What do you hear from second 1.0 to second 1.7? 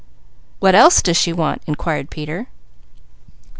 does she want?"